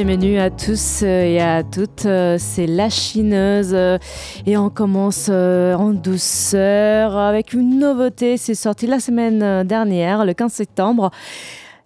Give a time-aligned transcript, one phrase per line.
[0.00, 2.06] Bienvenue à tous et à toutes,
[2.38, 3.74] c'est La Chineuse
[4.46, 10.52] et on commence en douceur avec une nouveauté, c'est sorti la semaine dernière, le 15
[10.52, 11.10] septembre.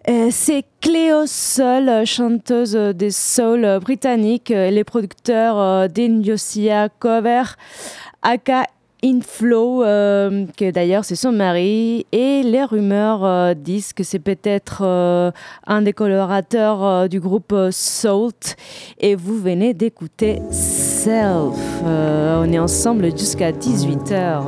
[0.06, 7.44] C'est Cléo Sol, chanteuse des soul britanniques, les producteurs d'Indiosia Cover,
[8.20, 8.66] aka
[9.04, 14.82] Inflow, euh, que d'ailleurs c'est son mari, et les rumeurs euh, disent que c'est peut-être
[14.84, 15.32] euh,
[15.66, 18.56] un des colorateurs du groupe Salt,
[19.00, 21.82] et vous venez d'écouter Self.
[21.84, 24.42] on est ensemble jusqu'à 18h.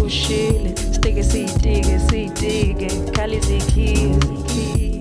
[0.00, 3.40] ushile sitike siyitike siyitike khali
[3.74, 4.91] key.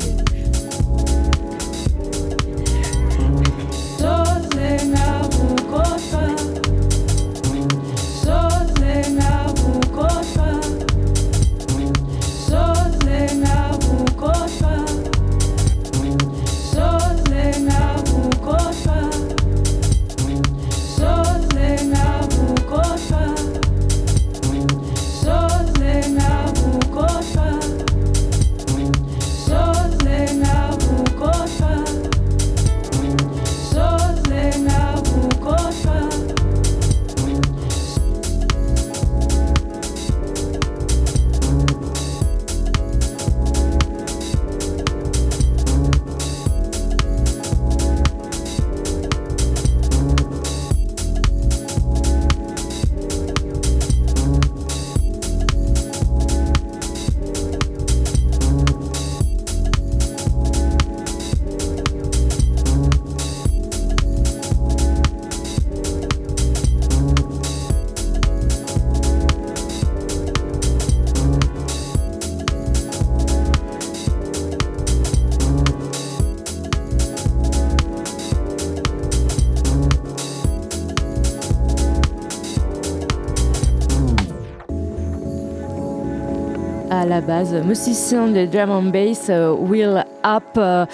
[87.20, 90.86] Base, musicien de drum and bass, euh, Will Up, euh,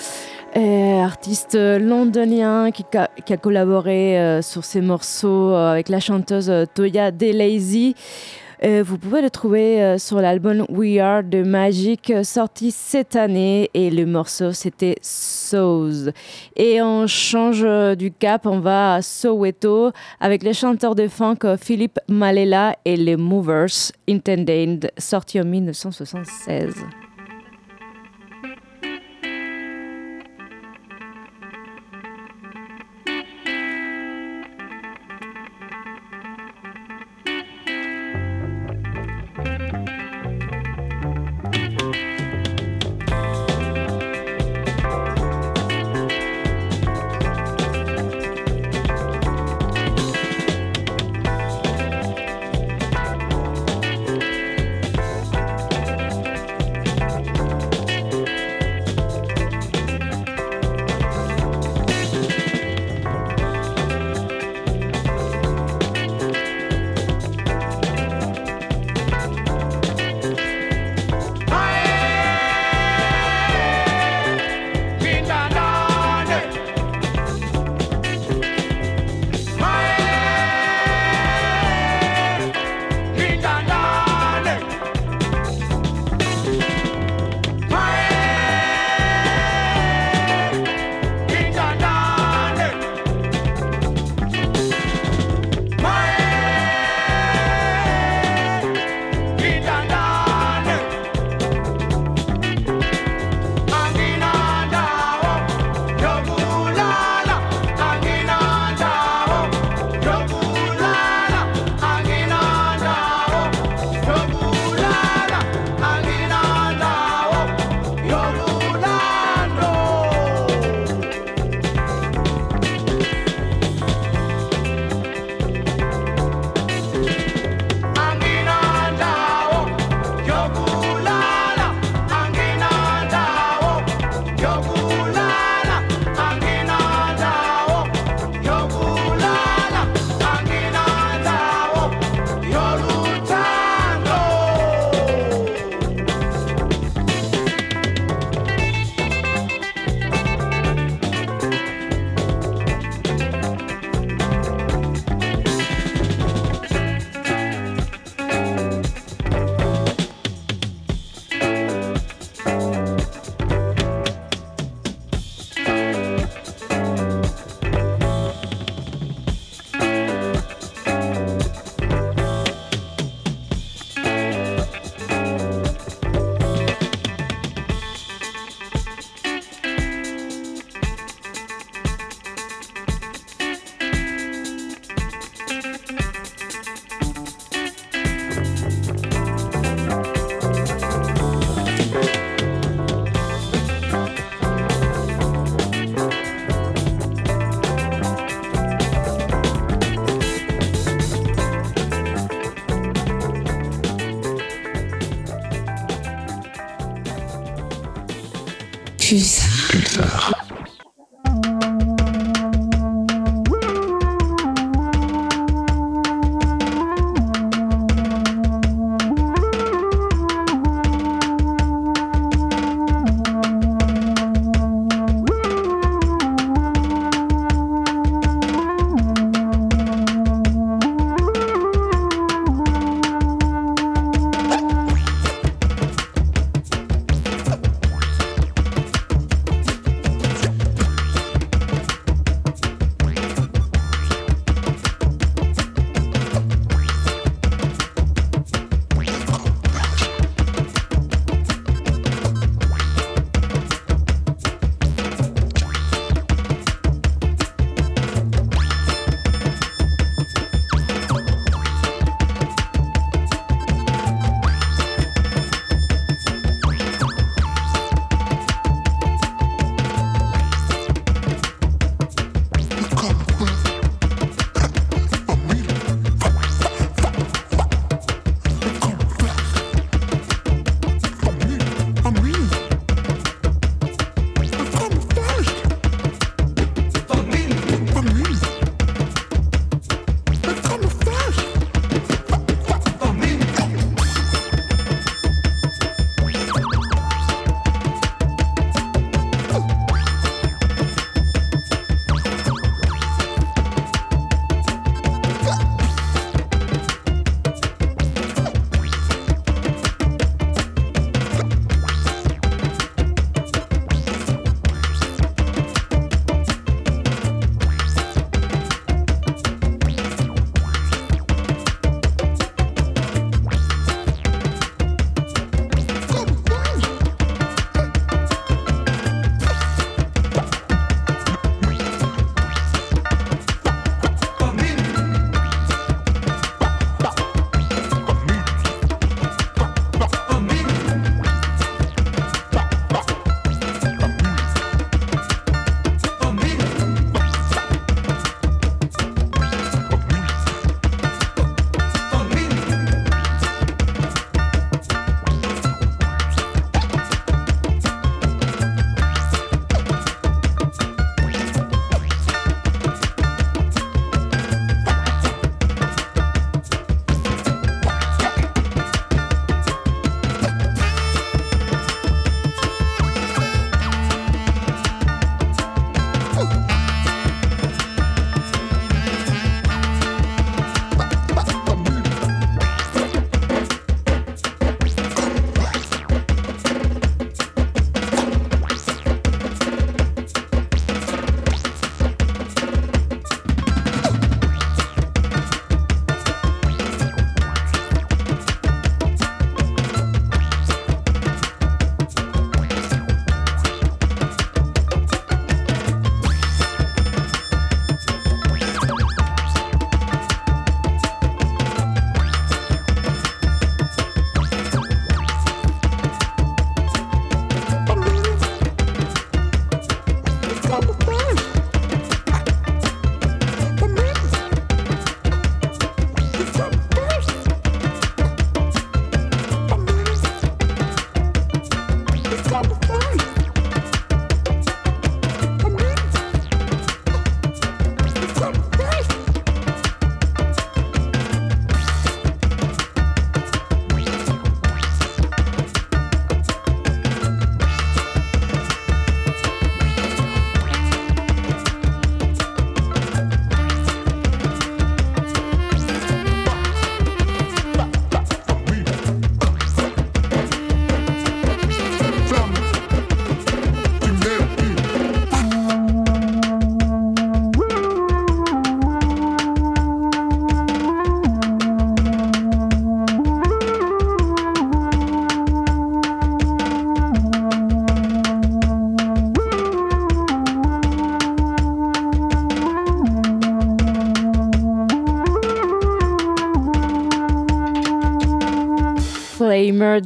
[1.03, 7.93] artiste londonien qui, a collaboré euh, sur ses morceaux avec la chanteuse Toya DeLazy.
[8.63, 13.15] Euh, vous pouvez le trouver euh, sur l'album We Are de Magic euh, sorti cette
[13.15, 16.11] année et le morceau c'était Souls.
[16.55, 17.65] Et on change
[17.97, 23.15] du cap, on va à Soweto avec les chanteurs de funk Philippe Malela et les
[23.15, 26.73] Movers Intended sorti en 1976.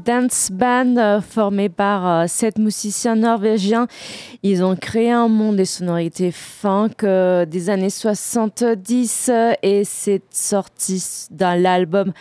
[0.03, 3.87] Dance Band euh, formé par euh, sept musiciens norvégiens.
[4.43, 9.31] Ils ont créé un monde des sonorités funk euh, des années 70
[9.61, 12.13] et c'est sorti dans l'album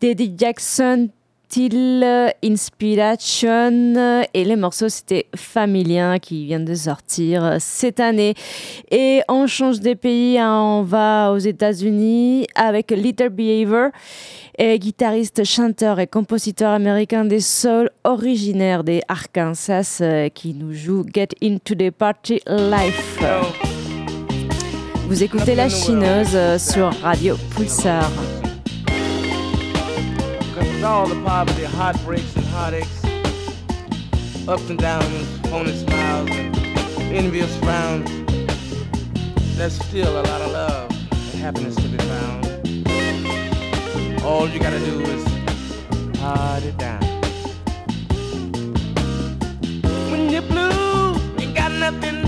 [0.00, 1.08] d'Eddie Jackson
[1.48, 8.34] style Inspiration et les morceaux c'était Familien qui vient de sortir cette année.
[8.90, 13.88] Et on change des pays, hein, on va aux États-Unis avec Little Behavior
[14.58, 21.02] et guitariste, chanteur et compositeur américain des soul originaire des Arkansas euh, qui nous joue
[21.14, 23.22] Get Into the Party Life.
[25.06, 28.10] Vous écoutez La Chineuse euh, sur Radio Pulsar.
[30.84, 33.04] All the poverty, heartbreaks and heartaches,
[34.46, 36.56] ups and downs, phony smiles and
[37.14, 38.08] envious frowns,
[39.56, 42.46] there's still a lot of love and happiness to be found.
[44.22, 45.24] All you gotta do is
[46.18, 47.02] party down.
[50.10, 52.27] When you're blue, you got nothing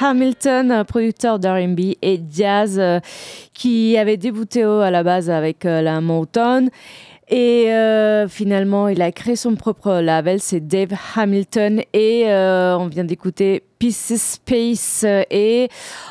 [0.00, 2.80] Hamilton, producteur d'R&B et jazz,
[3.52, 6.70] qui avait débuté à la base avec la Motown.
[7.28, 7.68] Et
[8.28, 11.82] finalement, il a créé son propre label, c'est Dave Hamilton.
[11.92, 15.04] Et on vient d'écouter Pieces Space.
[15.30, 15.68] Et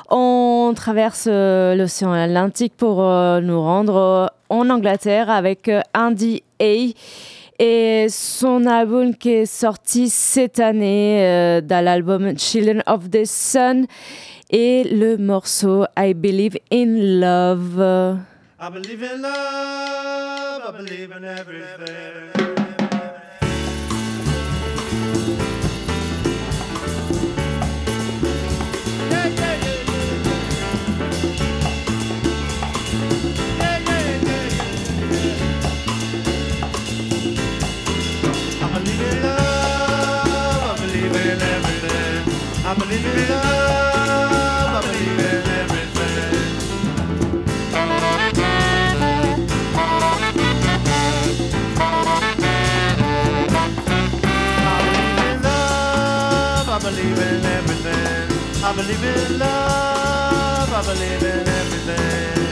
[0.10, 6.93] on traverse l'océan Atlantique pour nous rendre en Angleterre avec Andy A.
[7.62, 13.86] Et son album qui est sorti cette année euh, dans l'album Children of the Sun
[14.50, 18.17] et le morceau I Believe in Love.
[18.62, 22.59] I believe in love, I believe in everything.
[42.69, 46.38] I believe in love, I believe in everything.
[54.62, 58.29] I believe in love, I believe in everything.
[58.63, 62.49] I believe in love, I believe in everything.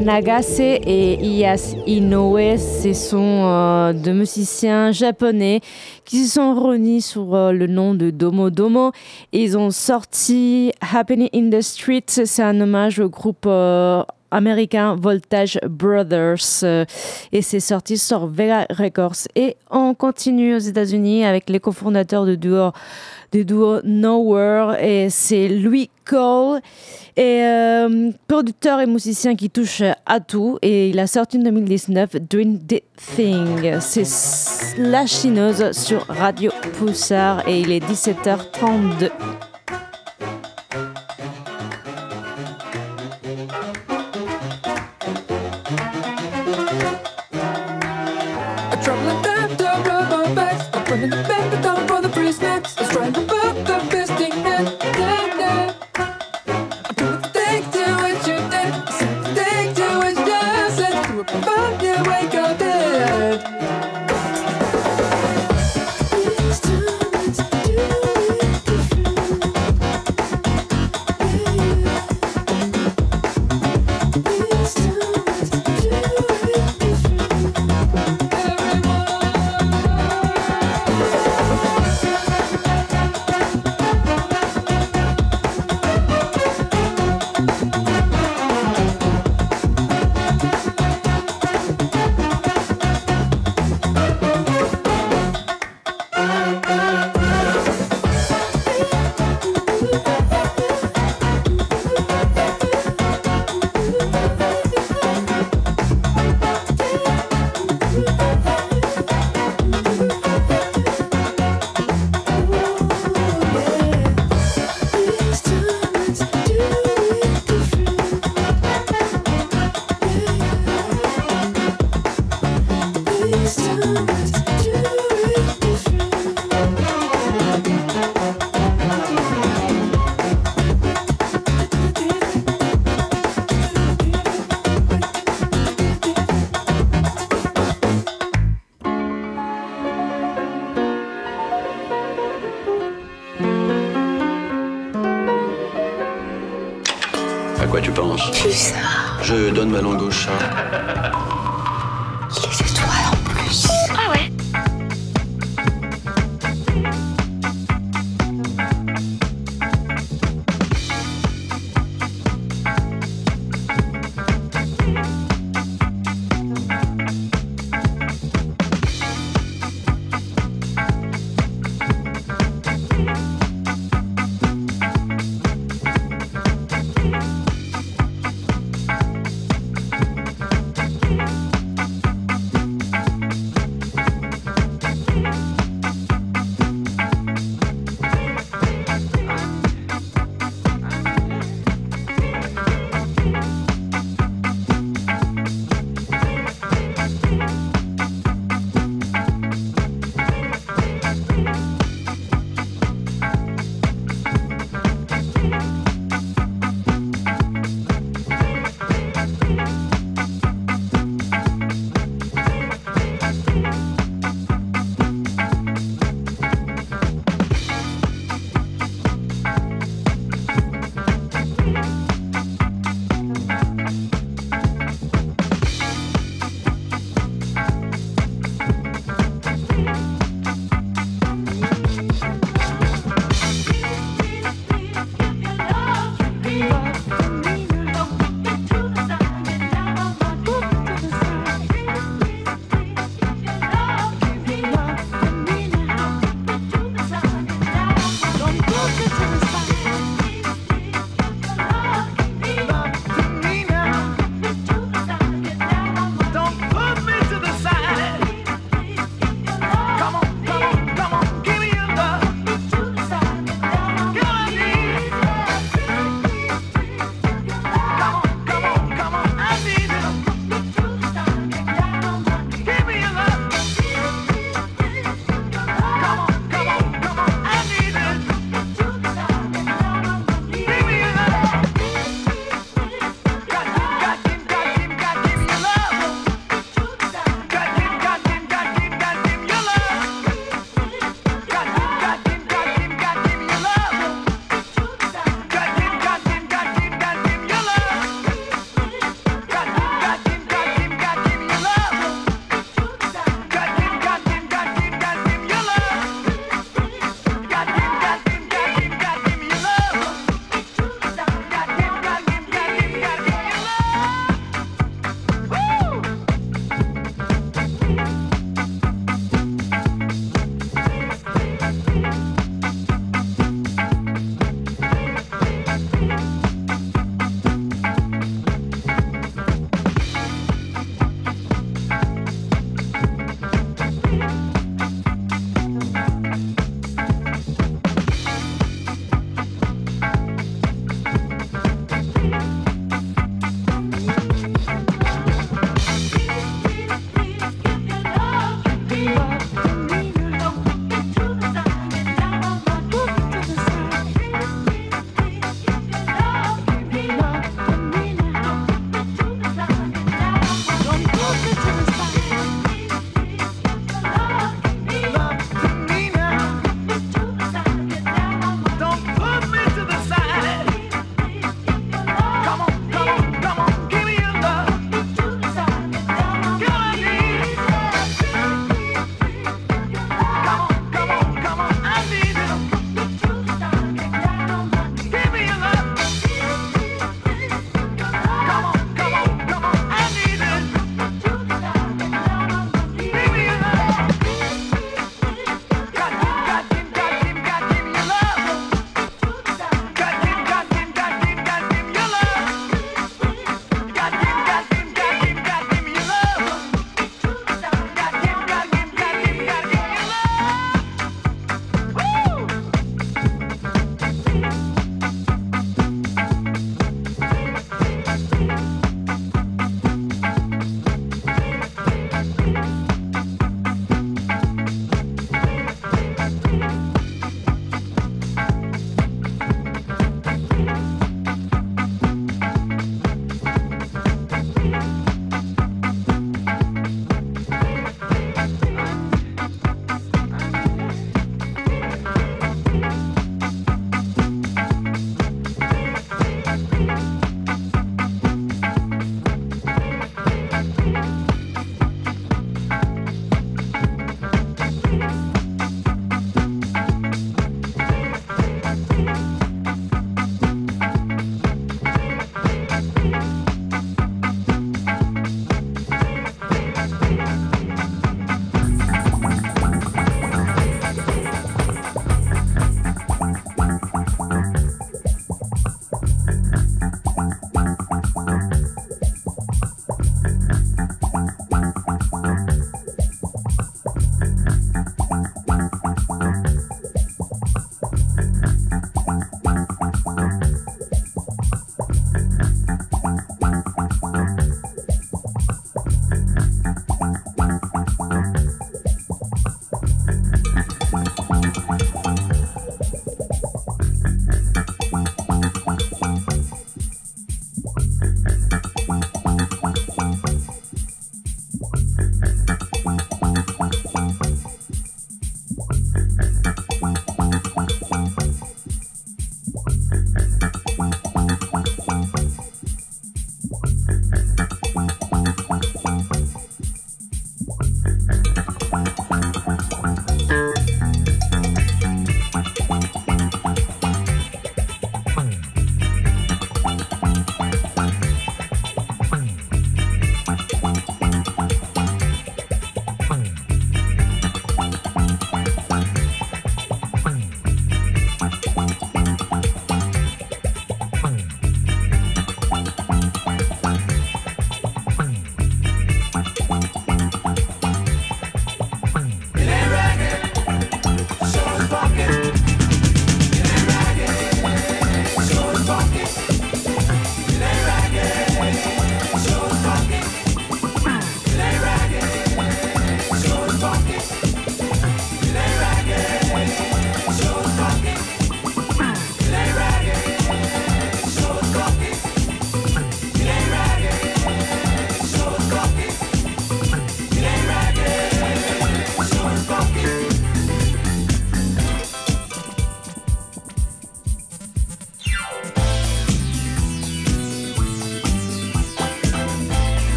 [0.00, 5.60] Nagase et Iyas Inoue, ce sont euh, deux musiciens japonais
[6.04, 8.92] qui se sont réunis sur euh, le nom de Domo Domo.
[9.32, 15.58] Ils ont sorti Happening in the Street, c'est un hommage au groupe euh, américain Voltage
[15.68, 16.64] Brothers
[17.32, 19.28] et c'est sorti sur Vega Records.
[19.34, 22.70] Et on continue aux États-Unis avec les cofondateurs de duo,
[23.32, 26.60] de duo Nowhere et c'est Louis Cole
[27.16, 30.58] et euh, producteur et musicien qui touche à tout.
[30.62, 32.82] Et il a sorti en 2019 Doing the
[33.14, 33.78] Thing.
[33.80, 34.04] C'est
[34.78, 39.10] La Chineuse sur Radio Poussard et il est 17h32.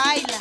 [0.00, 0.39] baila.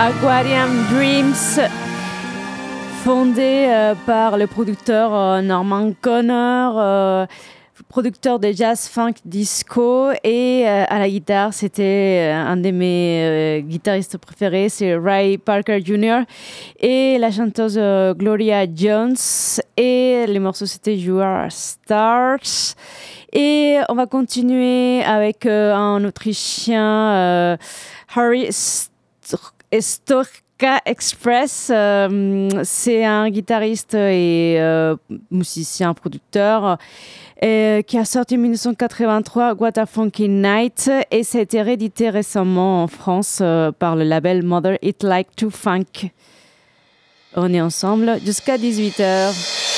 [0.00, 1.34] Aquarium Dreams,
[3.02, 7.26] fondé euh, par le producteur euh, Norman Connor, euh,
[7.88, 14.68] producteur de jazz funk disco, et à la guitare, c'était un de mes guitaristes préférés,
[14.68, 16.20] c'est Ray Parker Jr.
[16.78, 17.80] et la chanteuse
[18.16, 19.16] Gloria Jones,
[19.76, 22.76] et les morceaux c'était You Are Stars.
[23.32, 27.58] Et on va continuer avec un Autrichien,
[28.14, 28.48] Harry
[29.80, 34.96] Storka Express, euh, c'est un guitariste et euh,
[35.30, 36.78] musicien, producteur
[37.44, 42.82] euh, qui a sorti en 1983 What Funky Night et ça a été réédité récemment
[42.82, 43.42] en France
[43.78, 46.10] par le label Mother It Like to Funk.
[47.36, 49.77] On est ensemble jusqu'à 18h.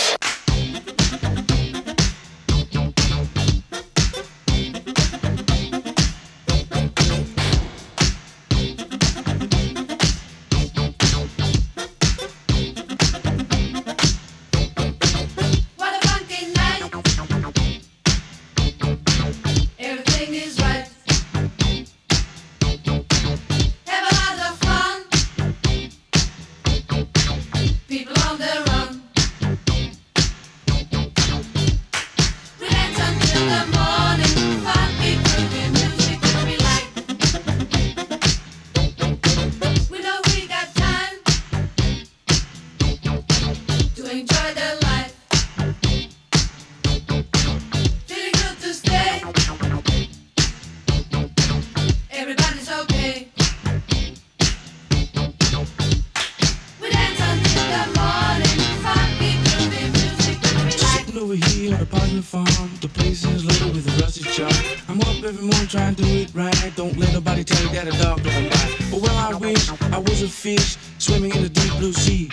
[65.24, 66.72] every morning trying to do it right.
[66.76, 68.76] Don't let nobody tell you that a dog don't bite.
[68.90, 72.30] But well, I wish I was a fish swimming in the deep blue sea.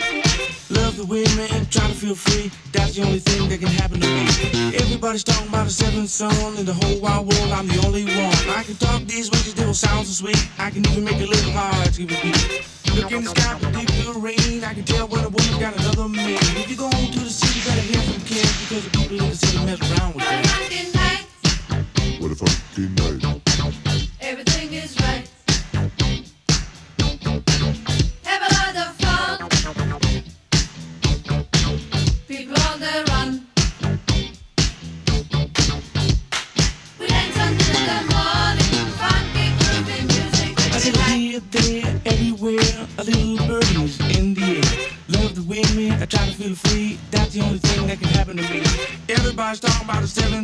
[0.69, 2.51] Love the wind, man, trying to feel free.
[2.71, 4.75] That's the only thing that can happen to me.
[4.75, 7.51] Everybody's talking about a seventh son in the whole wide world.
[7.51, 8.35] I'm the only one.
[8.55, 10.39] I can talk these ways, still sound so sweet.
[10.59, 12.63] I can even make a little hard to repeat.
[12.95, 14.63] Look in the sky for deep blue rain.
[14.63, 16.39] I can tell when a woman got another man.
[16.59, 19.29] If you go on to the city, better hear from kids because the people in
[19.29, 21.06] the city mess around with you.
[22.27, 23.46] What a fucking night.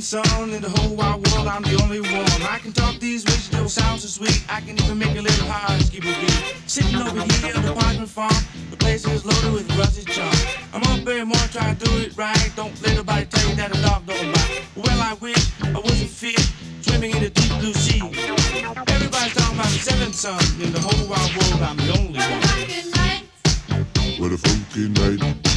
[0.04, 1.48] Song in the whole wide world.
[1.48, 2.42] I'm the only one.
[2.44, 4.44] I can talk these ways, they sound so sweet.
[4.50, 6.54] I can even make a little a beat.
[6.68, 8.36] Sitting over here on the apartment farm,
[8.70, 10.36] the place is loaded with rusty charm.
[10.74, 12.52] I'm up there more trying to do it right.
[12.56, 14.62] Don't let nobody tell you that a dog don't bite.
[14.76, 18.04] Well, I wish I wasn't fish swimming in the deep blue sea.
[18.94, 21.62] Everybody's talking about the seventh son in the whole wide world.
[21.64, 22.44] I'm the only one.
[24.20, 25.22] What a funky night.
[25.22, 25.53] Oui,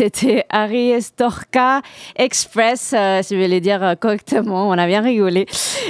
[0.00, 1.82] c'était Harry Estorca
[2.16, 5.44] Express, euh, si je vais le dire euh, correctement, on a bien rigolé.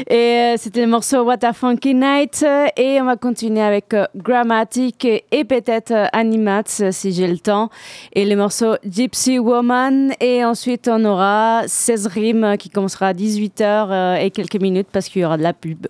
[0.08, 2.44] Et euh, c'était le morceau What a Funky Night.
[2.76, 7.70] Et on va continuer avec Grammatic et, peut-être Animats si j'ai le temps.
[8.12, 10.12] Et le morceau Gypsy Woman.
[10.18, 15.22] Et ensuite, on aura 16 rimes qui commencera à 18h et quelques minutes parce qu'il
[15.22, 15.86] y aura de la pub.